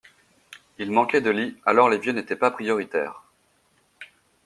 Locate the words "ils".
0.79-0.89